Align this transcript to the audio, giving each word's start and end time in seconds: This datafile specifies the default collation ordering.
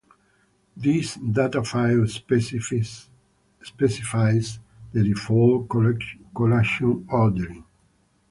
This 0.75 1.15
datafile 1.17 2.09
specifies 2.09 3.07
the 4.93 5.03
default 5.03 5.69
collation 6.33 7.05
ordering. 7.07 7.63